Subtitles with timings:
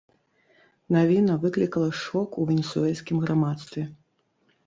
[0.95, 3.83] Навіна выклікала шок у венесуэльскім грамадстве.